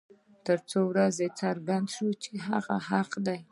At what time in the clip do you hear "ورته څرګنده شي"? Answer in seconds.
0.89-2.09